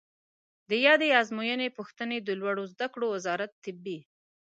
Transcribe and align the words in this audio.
د 0.69 0.71
یادې 0.85 1.07
آزموینې 1.21 1.67
پوښتنې 1.77 2.17
د 2.21 2.29
لوړو 2.39 2.63
زده 2.73 2.87
کړو 2.93 3.05
وزارت 3.15 3.51
طبي 3.63 3.97